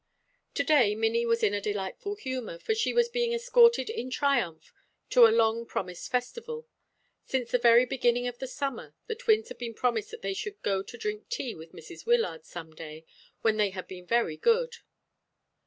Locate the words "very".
7.59-7.85, 14.07-14.37